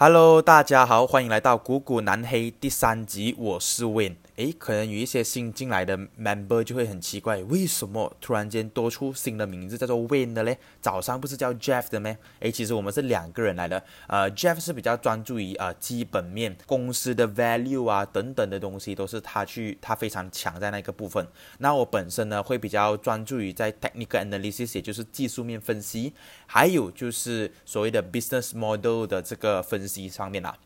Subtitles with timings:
[0.00, 4.14] Hello，大家好，欢迎来到股股南黑第三集，我是 Win。
[4.38, 10.56] 诶，可能有一些新进来的 member 就会很奇怪，为什么突然间多出新的名字叫做 Win 的嘞？
[10.80, 12.16] 早上不是叫 Jeff 的吗？
[12.38, 13.82] 诶，其实我们是两个人来的。
[14.06, 21.26] 呃，Jeff 是比较专注于呃基本面、公司的 value 啊等等的东西，都是他去他非常强在那个部分。
[21.58, 26.14] 那我本身呢会比较专注于在 technical analysis，也就是技术面分析，
[26.46, 30.56] 还有就是所谓的 business model 的这个分析上面啦。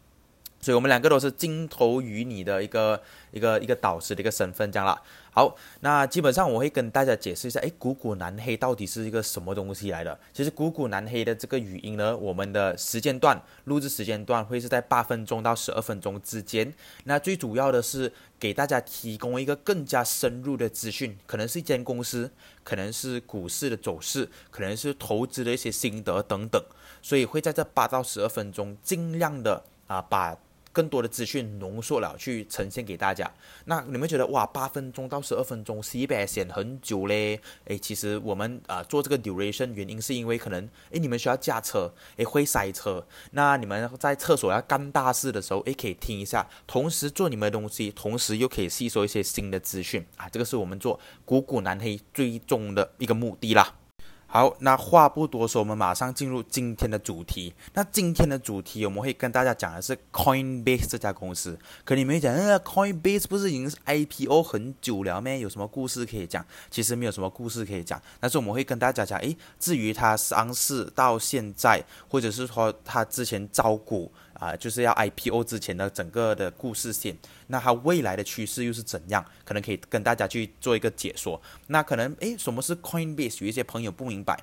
[0.63, 5.03] 所以我们两个都是金头于你的一个一个一个导师的一个身份，这样啦。
[5.33, 10.17] 好，那基本上我会跟大家解释一下，诶，股股南黑到底是一个什么东西来的？
[10.33, 16.73] 其实股股南黑的这个语音呢，我们的时间段录制时间段会是在八分钟到十二分钟之间。
[17.05, 22.31] 那最主要的是给大家提供一个更加深入的资讯，可能是一间公司，
[22.63, 26.63] 可能是股市的走势，可能是投资的一些心得等等。
[27.01, 30.39] 所以会在这八到十二分钟，尽量的啊把。
[30.73, 33.31] 更多的资讯浓缩了去呈现给大家。
[33.67, 37.41] 那你们觉得哇，八分钟到十二分钟，一百显很久嘞？
[37.67, 43.07] 诶，其实我们啊做这个 duration 原因是因为可能诶你们需要驾车，诶会塞车。
[43.33, 50.29] 那你们在厕所要干大事的时候，诶可以听一下，同时做你们的东西，同时又可以吸收一些新的资讯啊。
[50.29, 53.75] 这个是我们做股股南黑最终的一个目的啦。
[54.35, 57.53] 好，那话不多说，我们马上进入今天的主题。
[57.75, 61.59] 那今天的主题，我们会跟大家讲的是 Coinbase 这家公司。
[61.85, 65.41] 可你们讲，呃，Coinbase 不是已经是 IPO 很久了咩？
[65.41, 66.43] 有什么故事可以讲？
[66.71, 68.01] 其实没有什么故事可以讲。
[68.21, 74.11] 但是我们会跟大家讲，诶，至于它上市到现在，或者是说它之前招股。
[74.43, 79.25] 啊，就是要 IPO 之前的整个的故事线，那它未来的趋势又是怎样？
[79.45, 81.41] 可能可以跟大家去做一个解说。
[81.69, 83.45] 那可能诶，什么是 Coinbase？
[83.45, 84.43] 有一些朋友不明白。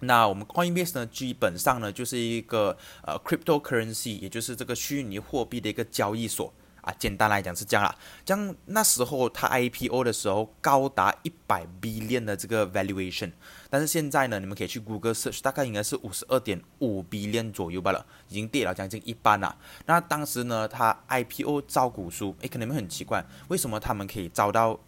[0.00, 6.52] 那我们 Coinbase 呢，基本上呢就是一个呃 cryptocurrency，也就是这个虚拟货币的一个交易所。
[6.82, 7.94] 啊，简单来讲是这样啦。
[8.24, 13.32] 像那时候它 IPO 的时候高达一百 billion 的这个 valuation，
[13.68, 19.56] 但是现在呢，你们可以去 Google search，大概应该是五十二点五 billion 左右罢了，已经跌了将近一半了。
[19.86, 24.78] 那当时呢，它 IPO 招股书，诶，可能会很奇怪，为什么他们可以招到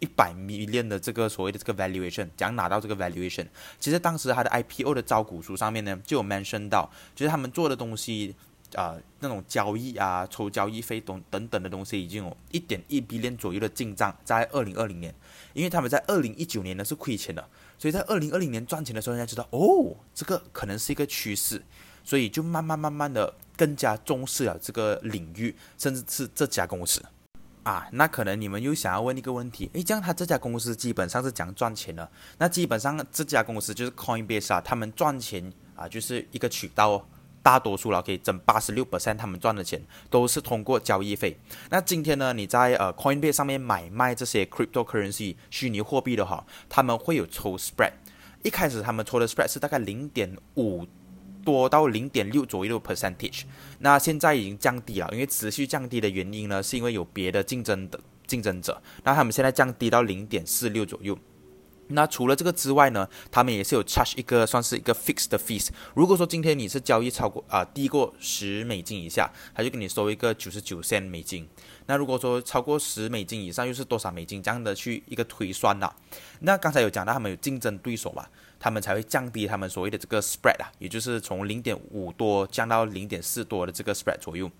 [0.00, 2.28] 一百 million 的这个所谓的这个 valuation？
[2.36, 3.46] 怎样拿到这个 valuation？
[3.78, 8.34] 其实当时它的 IPO 的招股书上面呢，就有 mention 到，就是他们做的东西。
[8.74, 15.14] 啊，那种交易啊，抽交易费等等等的东西，已经有一点一 B 链左右的进账，在二零二零年，
[15.52, 17.48] 因为他们在二零一九年呢是亏钱的，
[17.78, 21.62] 所以在二零二零年赚钱的时候，人家知道哦，这个可能是一个趋势，
[22.04, 27.02] 所以就慢慢慢慢的更加重视了这个领域，甚至是这家公司
[27.64, 27.88] 啊。
[27.92, 37.04] 那可能你们又想要问一个问题，诶，这样他这家公司基本上是讲赚钱的，那基本上这家公司就是 Coinbase 啊，他们赚钱啊就是一个渠道哦。
[37.42, 41.36] 大多数了可以挣八十六 percent，他们赚的钱都是通过交易费。
[41.70, 47.92] 那今天呢，你在呃 Coinbase 上面买卖这些 cryptocurrency 虚拟货币的话，他们会有抽 spread。
[48.42, 50.86] 一开始他们抽的 spread 是大概零点五
[51.44, 53.42] 多到零点六左右的 percentage。
[53.78, 58.80] 那现在已经降低了，因为持续降低的原因呢，是因为有别的竞争的竞争者。
[59.04, 61.18] 那他们现在降低到零点四六左右。
[61.90, 65.68] 那除了这个之外呢，他们也是有 charge 一个算是一个 fixed 的 fees。
[65.94, 71.48] 如果说今天你是交易超过啊低过十美金以下，他就给你收一个九十九线美金。
[71.86, 75.90] 那如果说超过十美金以上，又是多少美金这样的去一个推算呐？
[76.40, 78.26] 那刚才有讲到他们有竞争对手嘛，
[78.58, 84.50] 他们才会降低他们所谓的这个 spread 啊，也就是从零点五多降到零点四多的这个 spread 左右。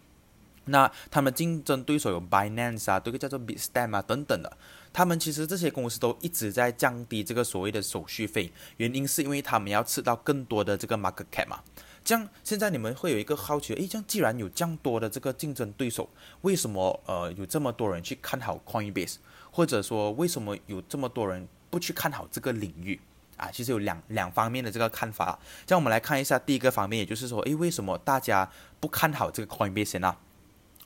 [0.67, 4.57] 那他们竞争对手有 Binance 啊，这个叫做 Bitstamp 啊等等的。
[4.93, 11.61] 他们其实这些公司都一直在降低这个所谓的手续费，原因是因为他们要吃到更多的这个 market cap 嘛。
[12.03, 16.09] 这样现在你们会有一个好奇，诶，这样既然有这样多的这个竞争对手，
[16.41, 19.17] 为什么呃有这么多人去看好 Coinbase，
[19.51, 22.99] 或者说为什么有这么多人不去看好这个领域
[23.37, 23.51] 啊？
[23.53, 25.39] 其实有两两方面的这个看法。
[25.67, 28.51] 这样我们来看一下第一个方面，也就是说，诶，为什么大家
[28.81, 30.17] 不看好这个 Coinbase 呢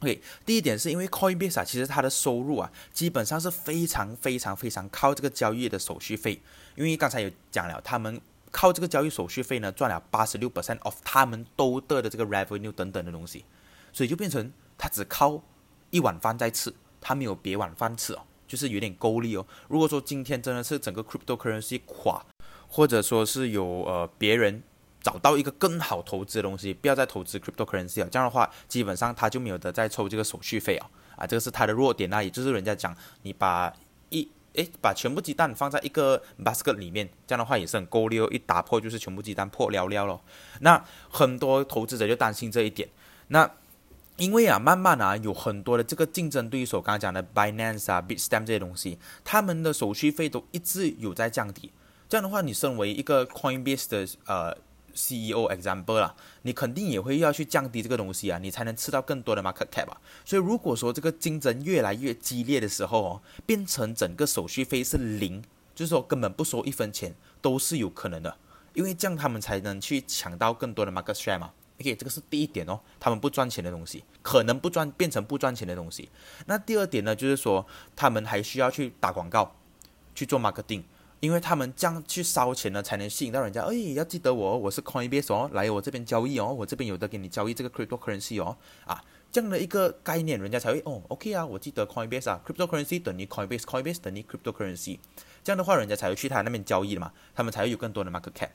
[0.05, 6.41] ？OK，第一点是因为 Coinbase，其实它的收入啊，基本上是非常非常非常靠这个交易的手续费。
[6.77, 8.21] 因为刚才有讲了，他们
[8.51, 13.45] 靠这个交易手续费呢，赚了八十六 percent of 他们都得的这个 revenue 等等的东西，
[13.93, 15.43] 所以就变成他只靠
[15.91, 19.47] 一碗饭在吃，他没有别碗饭吃哦，就是有点勾利哦。
[19.69, 22.25] 如果说今天真的是整个 cryptocurrency 垮，
[22.69, 24.63] 或者说是有呃别人。
[25.05, 28.09] 找到一个更好投资的东西，不要再投资 cryptocurrency 了。
[28.09, 32.23] 这样的话，基本上他就没有得再抽这个手续费啊啊，这个是他的弱点啊。
[32.23, 33.71] 也就是人家讲，你把
[34.09, 38.27] 一诶把全部鸡蛋放在一个 basket 里面，这样的话也是很够力哦。
[38.33, 40.23] 一打破就是全部鸡蛋破了了咯。
[40.61, 42.89] 那很多投资者就担心这一点。
[43.29, 43.51] 那
[44.17, 51.71] 因为啊，慢慢啊，有很多的这个竞争对手，刚刚讲的 Binance 啊、Bitstamp 这些东西，他们的手续费都一直有在降低。
[52.09, 54.57] 这样的话，你身为一个 Coinbase 的呃
[54.95, 60.01] CEO example 啦，你肯定也会要去降低这个东西啊，你才能吃到更多的 market cap 啊。
[60.25, 65.43] 所以如果说这个竞争越来越激烈的时候哦，变成整个手续费是零，
[65.75, 68.37] 就是说根本不收一分钱，都是有可能的。
[68.73, 71.53] 因为这样他们才能去抢到更多的 market share 嘛。
[71.81, 76.09] OK，这个是第一点哦，他们不赚钱的东西，可能不赚变成不赚钱的东西。
[76.47, 79.57] 那第二点呢，就是说他们还需要去打广告，
[80.15, 80.85] 去做 marketing，
[81.25, 83.63] 因为他们这样去烧钱呢，才能吸引到人家。
[83.63, 88.55] 哎，要记得我，我是 Coinbase 哦，来我这边交易哦，我这边有的给你交易这个 cryptocurrency 哦，
[88.85, 94.99] 啊，这样的一个概念，人家才会哦，OK 啊，我记得 Coinbase 啊，cryptocurrency 等于 Coinbase，Coinbase 等于 cryptocurrency，
[95.43, 98.51] 这样的话人家才会去他那边交易的嘛，他们才会有更多的 market cap。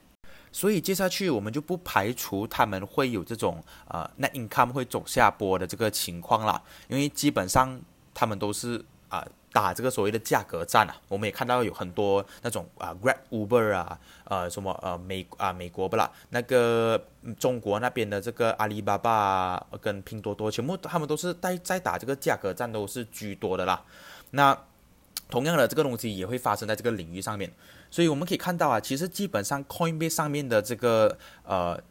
[0.52, 7.82] 所以接下去我们就不排除他们会有这种呃 net income 会走下坡的这个情况啦，因为基本上
[8.14, 17.04] 他们都是啊打这个所谓的价格战啊，我们也看到有很多那种啊 Grab Uber 啊，呃什么呃美啊美国不啦，那个
[17.40, 23.84] 中国那边的这个阿里巴巴跟拼多多，全部他们都是在在打这个价格战，都是居多的啦。
[24.32, 24.56] 那
[25.30, 27.52] 同样的这个东西也会发生在这个领域上面。
[27.92, 31.82] 所以我们可以看到啊，其实基本上 Coinbase 上面的这个呃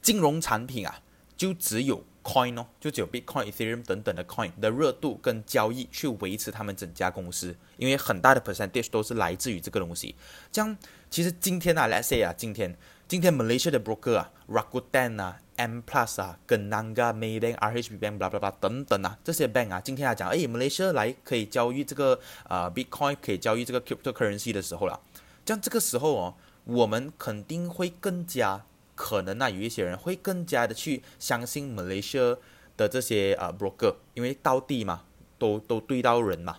[0.00, 1.00] 金融产品啊，
[1.36, 10.14] 就只有 Coin 哦，就只有 Bitcoin、Ethereum 等等的 Coin 的热度跟交易去维持他们整家公司，因为很大的 percentage 都是来自于这个东西。
[10.50, 10.76] 这样
[11.10, 12.76] 其实今天啊，Let's say 啊，今天
[13.08, 22.70] 今天 Malaysia 的 broker 啊，Rakuten 啊、M Plus 啊、跟 Nanga、Maybank、RHB Bank、blah blah blah 等等啊，这些 bank 啊，今天来讲，哎，Malaysia 来可以交易这个啊
[22.74, 24.98] Bitcoin，可以交易这个 cryptocurrency 的时候了。
[25.44, 26.34] 像这个时候哦，
[26.64, 32.38] 我们肯定会更加可能啊，有一些人会更加的去相信 Malaysia
[32.76, 35.04] 的这些啊 broker，因为到地嘛，
[35.38, 36.58] 都都对到人嘛。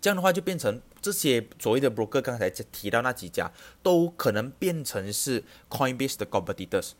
[0.00, 3.52] 这样的话就变成这些所谓的 broker，刚才提到那几家，
[3.82, 6.92] 都可能变成是 Coinbase 的 competitors，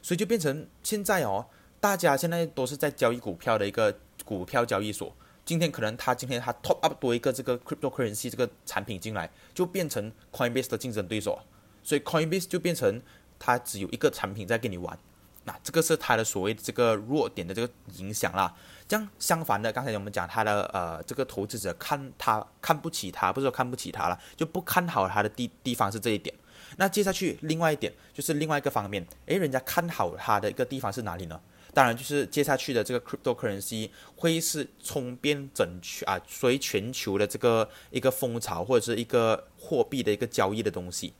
[0.00, 1.46] 所以就变成现在哦，
[1.80, 5.12] 大家现在都是在交易股票的一个股票交易所。
[5.44, 11.40] 今天可能他今天他 top up 多一个这个 cryptocurrency 这个产品进来，就变成 Coinbase 的竞争对手，
[11.82, 13.00] 所以 Coinbase 就变成
[13.38, 14.98] 它只有一个产品在跟你玩，
[15.44, 18.54] 那这个是它的所谓这个弱点的这个影响啦。
[18.88, 26.32] 这样相反的，刚才我们讲他的呃这个投资者看他看不起他，不是说看不起他了，就不看好他的地地方是这一点。
[26.76, 31.40] 那接下去另外一点就是另外一个方面，诶，人家看好他的一个地方是哪里呢？
[31.74, 41.12] 当然，就是接下去的这个 cryptocurrency 会是冲遍整全啊，所以全球的这个一个风潮或者是一个货币的一个交易的东西。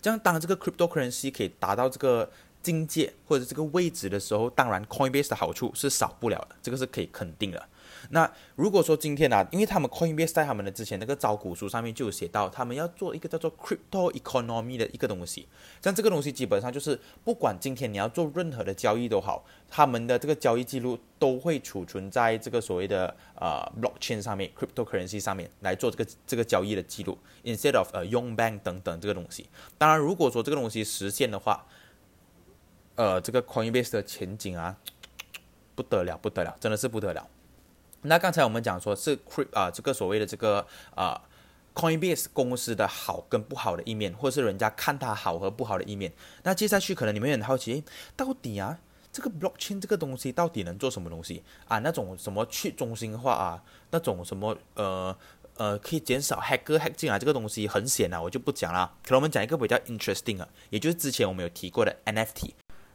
[0.00, 2.30] 这样，当这个 cryptocurrency 可以达到这个
[2.62, 7.62] 境界或者这个位置的时候，当然 Coinbase 的好处是少不了的，这个是可以肯定的。
[8.08, 15.46] 那如果说今天啊，因为他们 Coinbase 在他们的之前那个招股书上面就有写到，他们要做一个叫做 Crypto Economy 的一个东西。
[15.82, 29.46] 像这个东西基本上就是，不管今天你要做任何的交易都好，他们的这个交易记录都会储存在这个所谓的呃 Blockchain 上面，Cryptocurrency 上面来做这个这个交易的记录，instead of 呃用 Bank 等等这个东西。
[29.76, 31.66] 当然，如果说这个东西实现的话，
[32.96, 34.76] 呃，这个 Coinbase 的前景啊，
[35.74, 37.26] 不得了，不得了，真的是不得了。
[38.02, 41.20] 那刚才我们讲说是 c r i p 啊，这个所谓的这个啊
[41.74, 46.12] Coinbase 公司的好跟不好的一面，或是人家看它好和不好的一面。
[46.42, 47.84] 那接下去可能你们很好奇，
[48.16, 48.78] 到底啊
[49.12, 51.78] 这个 Blockchain 这个东西到底能做什么东西啊？
[51.80, 55.16] 那种什么去中心化啊，那种什么呃
[55.56, 58.94] 呃可以减少 Hacker Hack 进来这个东西很显啊，我就不讲了。
[59.04, 62.52] 可能我们讲一个比较 interesting 啊，也就是之前我们有提过的 NFT。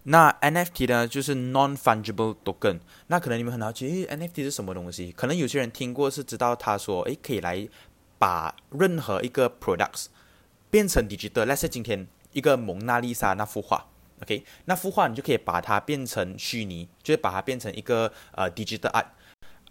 [0.08, 2.80] 那 NFT 呢，就是 non-fungible token。
[3.08, 5.12] 那可能你们很好奇，NFT 是什么东西？
[5.12, 7.68] 可能有些人听过是知道，他说，诶，可以来
[8.20, 10.06] 把任何一个 products
[10.70, 11.48] 变成 digital。
[11.48, 13.88] let's 今天一个蒙娜丽莎那幅画
[14.22, 19.08] ，OK，那幅画你就可以把它变成虚拟，就是把它变成一个呃 digital art。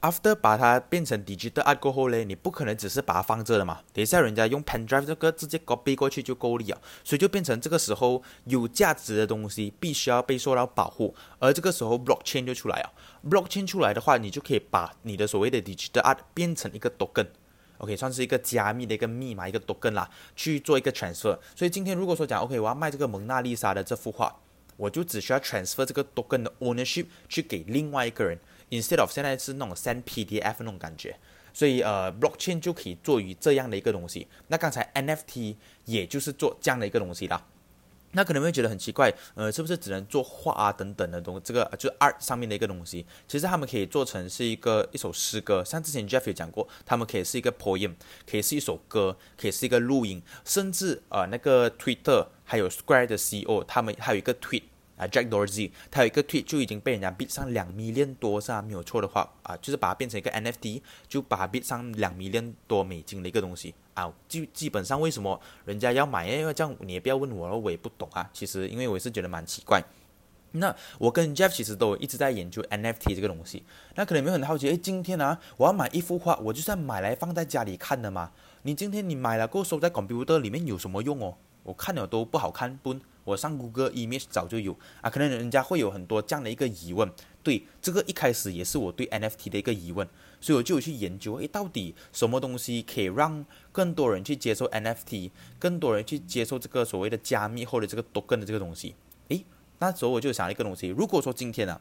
[0.04, 3.80] After 把它变成 digital art 过后嘞，你不可能只是把它放这的嘛。
[3.94, 12.92] 等一下人家用 pen drive 这个直接 copy 过去就够了，所以就变成这个时候有价值的东西必须要被受到保护，而这个时候 blockchain 就出来了。
[13.26, 21.38] blockchain 出来的话，你就可以把你的所谓的 digital art 变成一个 token，OK，算是一个加密的一个密码一个 token 啦，去做一个 transfer。
[21.56, 24.36] 所以今天如果说讲 OK，我要卖这个蒙娜丽莎的这幅画，
[24.76, 28.38] 我就只需要 transfer 这个 token 的 ownership 去给另外一个人。
[28.70, 31.16] Instead of 现在是那种 send PDF 那种感觉，
[31.52, 34.26] 所以呃，blockchain 就可以做于这样的一个东西。
[34.48, 37.46] 那刚才 NFT 也就是做这样的一个东西啦。
[38.16, 43.04] 那可能会觉得很奇怪，呃，是不是只能做画啊等等的东，这个就是 art 上面的一个东西。
[43.26, 47.94] 其实他们可以做成是一个一首诗歌，像之前 Jeff 有讲过，他们可以是一个 poem，
[48.24, 54.62] 可以是一首歌，可以是一个录音，甚至呃那个 Twitter 还有 Square 的 CEO，他们还有一个 tweet。
[54.96, 64.12] 啊，Jack Dorsey，他有一个 tweet 就已经被人家 bid 上两 million 多，是啊，没有错的话啊，就是把它变成一个 NFT，就把它 bid 上两 million 多美金的一个东西啊。
[64.28, 66.28] 基基本上为什么人家要买？
[66.28, 68.30] 因为这样你也不要问我了，我也不懂啊。
[68.32, 69.82] 其实因为我是觉得蛮奇怪。
[70.56, 73.64] 那我跟 Jeff 其实都一直在研究 NFT 这个东西。
[73.96, 78.30] 那可能有很好奇，诶，今天呢，我要买一幅画，我就是要买来放在家里看的嘛。
[78.62, 81.36] 你今天你买了过收在 computer 里面有什么用哦？
[81.64, 82.94] 我看了都不好看不？
[83.24, 87.10] 我上 Google Image 早就有啊，可能人家会有很多这样的一个疑问。
[87.42, 90.08] 对，这个一开始也是我对 NFT 的一个疑问，
[90.40, 98.94] 所以我就有去研究，诶，到底什么东西可以让更多人去接受 NFT，更多人去接受这个所谓的加密或者这个 token 的这个东西？
[99.28, 99.44] 诶，
[99.78, 101.80] 那时候我就想一个东西，如果说今天啊，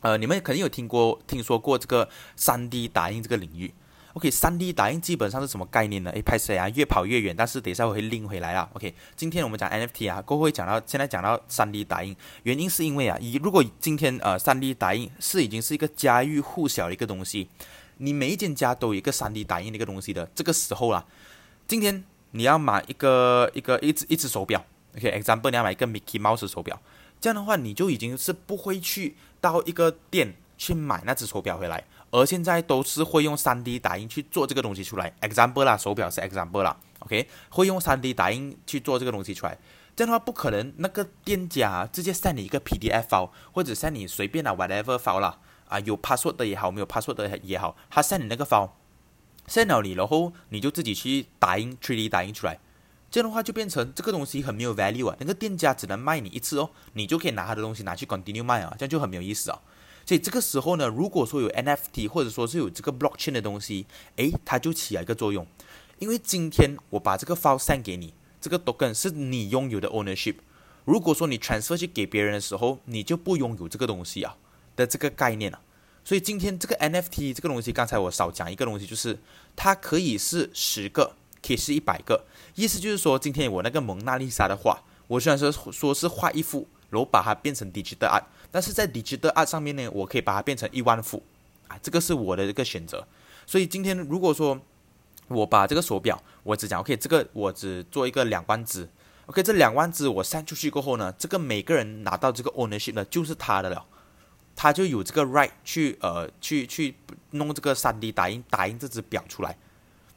[0.00, 3.72] 呃，你们肯定有听过、听说过这个 3D 打印这个领域。
[4.14, 6.10] OK，3D 打印基本上是什么概念呢？
[6.10, 6.68] 诶，拍谁啊？
[6.70, 7.34] 越跑越远。
[7.36, 8.68] 但是等一下我会拎回来啦。
[8.72, 17.48] OK，今天我们讲 NFT 啊，过后会讲到现在讲到 3D 打印，原因是因为啊，以如果今天呃 3D 打印是已经是一个家喻户晓的一个东西，
[17.98, 21.06] 你每一间家都有一个 3D 打印的一个东西的这个时候啊，
[21.68, 22.02] 今天
[22.32, 24.64] 你要买一个一个一只一只手表
[24.96, 26.80] ，OK，example 你要买一个 Mickey Mouse 手表，
[27.20, 31.84] 这样的话你就已经是不会去到一个店去买那只手表回来。
[32.10, 39.56] 而现在都是会用 3D 打印去做这个东西出来，example 啦，手表是 example 啦，OK，会用 3D 打印去做这个东西出来，
[39.94, 45.38] 这样的话不可能那个店家直接 send 你一个 PDF file，或者 send 你随便的 whatever file 啦，
[45.68, 52.58] 啊，有 password 的也好，没有 password 的也好，他 send 你那个 file，send 了你，然后你就自己去打印 3D 打印出来，
[53.08, 59.60] 这样的话就变成这个东西很没有 value 啊，那个店家只能卖你一次哦，你就可以拿他的东西拿去 continue 卖啊，这样就很没有意思啊。
[60.10, 63.86] 所以这个时候呢，如果说有 NFT 或者说是有这个 blockchain 的东西，
[64.16, 65.46] 诶，它就起了一个作用。
[66.00, 70.34] 因为今天我把这个 file 送给你，这个 token 是你拥有的 ownership。
[70.84, 74.36] 如果说你 transfer 去给别人的时候，你就不拥有这个东西啊
[74.74, 75.60] 的这个概念了。
[76.04, 79.16] 所以今天这个 NFT 这个东西，刚才我少讲一个东西，就是
[79.54, 82.24] 它可以是十个，可以是一百个。
[82.56, 88.24] 意思就是说，今天我那个蒙娜丽莎的画，我虽然说说是画一幅，然后把它变成 digital art。
[88.50, 91.22] 但是在 digital art 上面呢，我可以把它变成一万幅，
[91.68, 93.06] 啊，这个是我的一个选择。
[93.46, 94.60] 所以今天如果说
[95.28, 98.88] 我把这个手表，我只讲 OK，这个我只做一个两万只
[99.26, 103.86] ，OK，这两万只我散出去过后呢，这个每个人拿到这个 ownership 呢就是他的了，
[104.56, 106.96] 他就有这个 right 去呃去去
[107.30, 109.56] 弄这个 3D 打印打印这只表出来，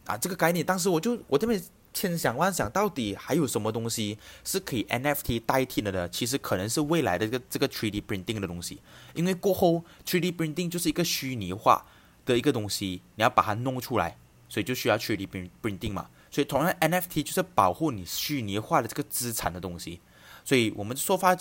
[0.06, 1.62] 啊，这个概念，当时我就我这边。
[1.94, 6.10] 千想万想，到底还有什么东西是可以 NFT 代替的呢？
[6.10, 8.80] 其实可能是未来的这个这个 3D printing 的东西，
[9.14, 11.86] 因为过后 3D printing 就是一个虚拟化
[12.26, 14.18] 的一个东西，你要把它弄出来，
[14.50, 16.10] 所以就需要 3D printing 嘛。
[16.32, 20.02] 所以同样 NFT 就是保护你虚拟化的这个资产的东西。
[20.44, 21.38] 所以我们说法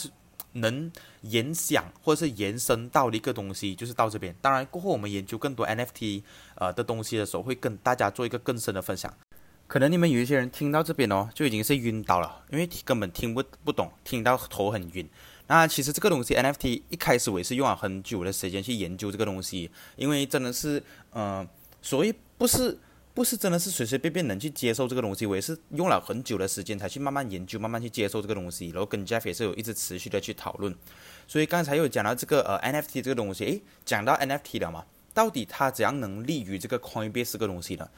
[0.53, 0.93] 能
[1.23, 4.37] 延想或者是延伸到的一个东西，就是到这边。
[4.43, 6.23] 当然过后我们研究更多 NFT
[6.57, 9.13] 呃的东西的时候，会跟大家做一个更深的分享。
[9.73, 15.09] 可能你们有一些人听到这边哦，就已经是晕倒了，因为根本听不不懂，听到头很晕。
[15.47, 21.49] 那其实这个东西 NFT 一开始我也是用了很久的时间去研究这个东西，因为真的是，呃，
[21.81, 22.79] 所谓不是
[23.15, 30.77] 不是真的是随随便便能去接受这个东西，我也是用了很久的时间才去慢慢研究，慢慢去接受这个东西，然后跟 Jeff 也是有一直持续的去讨论。
[31.27, 37.89] 所以刚才有讲到这个呃 NFT 这个东西，诶，讲到 NFT 了嘛，到底它怎样能利于这个 Coinbase 这个东西呢？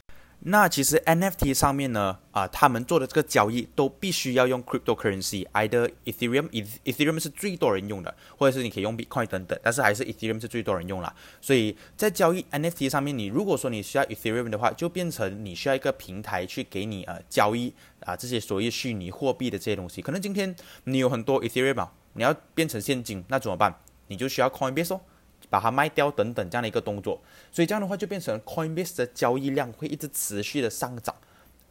[0.47, 11.11] 那其实 NFT 上面呢，啊，他们做的这个交易都必须要用 cryptocurrency，either Ethereum，Ethereum 是最多人用的，或者是你可以用 Bitcoin 等等，但是还是 Ethereum 是最多人用了。
[11.41, 19.99] 所以在交易 NFT 上面，你如果说你需要 Ethereum 的话，就变成你需要一个平台去给你呃交易啊这些所谓虚拟货币的这些东西。
[19.99, 23.75] 可能今天你有很多 Ethereum，你要变成现金，那怎么办？
[24.09, 25.01] 你就需要 Coinbase 哦。
[25.49, 27.21] 把它卖掉等等这样的一个动作，
[27.51, 31.15] 所以这样的话就变成 Coinbase 的交易量会一直持续的上涨，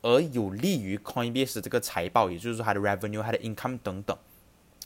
[0.02, 4.16] 而有利于 Coinbase 这个财报，也就是说它的 revenue、它的 income 等等。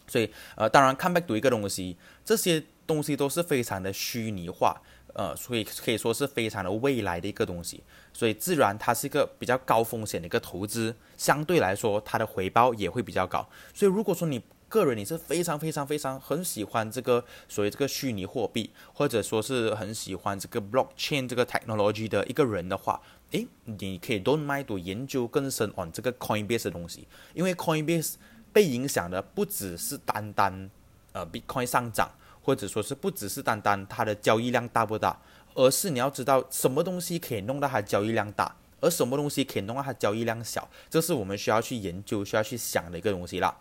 [0.06, 4.80] 所以呃，当然看 back 读一个东西，这些东西都是非常的虚拟化，
[5.12, 7.82] 呃，所以可以说是非常的未来的一个东西，
[8.14, 13.46] 所以自然它是一个比较高风险的一个投资，相对来说它的回报也会比较高。
[13.74, 28.14] 所以如果说你个人你是非常非常非常很喜欢这个所谓这个虚拟货币，或者说是很喜欢这个 blockchain 这个 technology 的一个人的话，诶，你可以 don't mind 多研究更深 on 这个 Coinbase 的东西，因为 Coinbase
[28.52, 30.70] 被影响的不只是单单
[31.12, 32.10] 呃 Bitcoin 上涨，
[32.42, 35.18] 或者说是不只是单单它的交易量大不大，
[35.54, 43.56] 而是你要知道什么东西可以弄到它交易量大，而什么东西可以弄到它交易量小，这是我们需要去研究、需要去想的一个东西啦。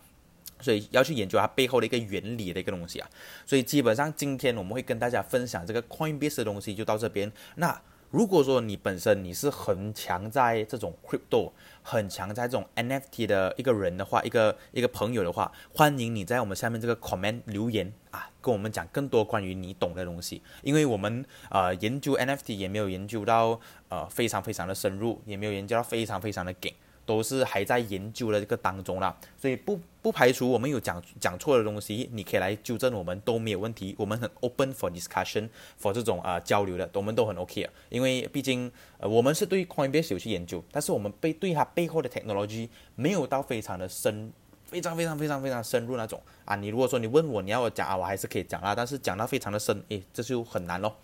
[0.60, 3.10] 所以要去研究它背后的一个原理的一个东西啊。
[3.46, 7.32] 所以基本上今天我们会跟大家分享这个 Coinbase 的东西就到这边。
[7.56, 20.42] 那如果说你本身你是很强在这种 crypto，很强在这种 NFT 的一个人的话，一个一个朋友的话，欢迎你在我们下面这个 comment 留言啊，跟我们讲更多关于你懂的东西。
[20.64, 23.60] 因为我们呃研究 NFT 也没有研究到
[23.90, 26.74] 呃非常非常的深入，也没有研究到非常非常的紧。
[27.08, 44.32] 都是还在研究的这个当中啦，所以不不排除我们有讲讲错的东西，你可以来纠正我们都没有问题，我们很 open for discussion，for 这种啊交流的，我们都很 OK 啊，因为毕竟呃我们是对 Coinbase 有去研究，但是我们背对它背后的 technology 没有到非常的深，
[44.66, 46.22] 非常非常非常非常深入那种。
[46.44, 50.96] 啊，你如果说你问我你要我讲啊，我还是可以讲啊，但是讲到非常的深，诶，这就很难咯。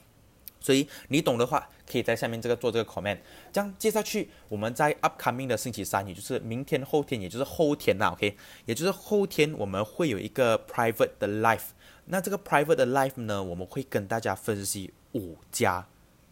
[0.63, 3.17] 所以你懂的话，可以在下面这个做这个 comment。
[3.51, 11.65] 这样接下去，我们在 upcoming 的星期三，也就是明天、后天，也就是后天呐，OK，也就是后天我们会有一个 private 的 live。
[12.05, 15.85] 那这个 private 的 live 呢，我们会跟大家分析五家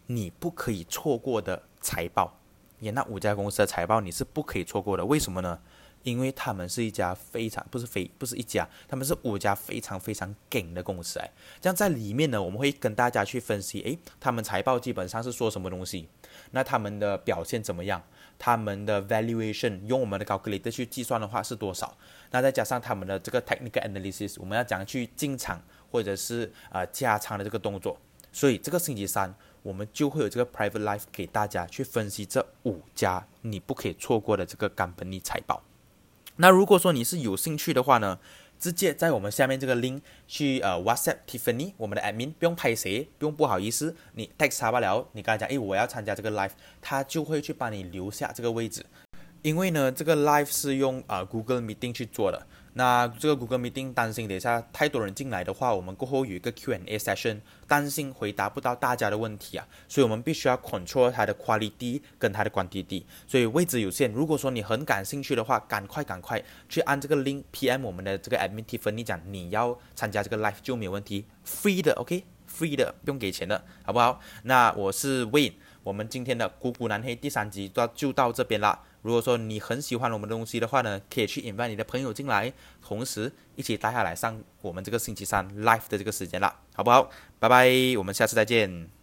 [0.06, 2.38] 你不可以错过的财报。
[2.80, 5.60] 也那五家公司的财报你是不可以错过的，为什么呢？
[6.02, 11.30] 因为他们是一家非常不是非不是一家，他们是五家非常非常顶的公司哎。
[11.60, 16.08] 这样在里面呢，我们会跟大家去分析，诶，他们财报基本上是说什么东西？
[16.50, 18.02] 那他们的表现怎么样？
[18.38, 21.96] 他们的 valuation 用我们的 calculator 去计算的话是多少？
[22.30, 27.96] 那再加上他们的这个 technical analysis，我们要讲去进场或者是呃加仓的这个动作。
[28.32, 29.32] 所以这个星期三
[29.62, 35.62] 我们就会有这个 private life 给大家去分析这五家你不可以错过的这个冈本利财报。
[36.36, 38.18] 那如果说你是有兴趣的话呢，
[38.58, 48.84] 直接在我们下面这个 link 去呃 WhatsApp Tiffany 我们的 admin 不用拍谁，不用不好意思，你 text 他罢了，你跟他讲，诶，我要参加这个 live，他就会去帮你留下这个位置，
[49.42, 52.46] 因为呢，这个 live 是用啊 Google Meeting 去做的。
[52.74, 64.10] 那这个谷歌 Meeting 担心等一下太多人进来的话，我们过后有一个 Q&A session，担心回答不到大家的问题啊，所以我们必须要 control 它的 quality 跟它的 quantity，所以位置有限。
[64.12, 74.18] 如果说你很感兴趣的话，赶快赶快去按这个 link PM 我们的这个 admin t 分你讲你要参加这个 live 就没有问题，free 的，OK，free 的，不用给钱的，好不好？
[74.44, 78.80] 那我是 Wayne，我们今天的股股蓝黑第三集到就到这边啦。
[79.02, 87.10] 如果说你很喜欢我们的东西的话呢，可以去引发你的朋友进来，同时一起待下来上我们这个星期三 live 的这个时间啦，好不好？
[87.38, 89.01] 拜拜，我们下次再见。